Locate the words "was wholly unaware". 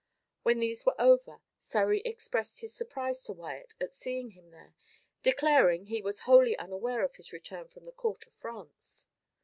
6.01-7.03